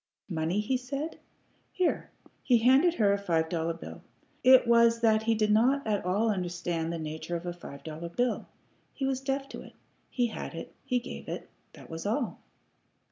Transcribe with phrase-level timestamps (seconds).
[0.29, 1.19] "Money?" he said.
[1.71, 2.09] "Here."
[2.41, 4.01] He handed her a five dollar bill.
[4.43, 8.09] It was that he did not at all understand the nature of a five dollar
[8.09, 8.47] bill.
[8.95, 9.73] He was deaf to it.
[10.09, 12.39] He had it; he gave it; that was all.